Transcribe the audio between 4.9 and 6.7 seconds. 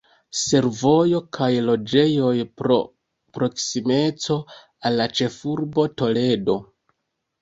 al la ĉefurbo Toledo.